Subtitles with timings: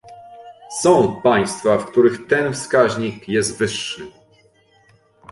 [0.81, 4.11] Są państwa, w których ten wskaźnik jest wyższy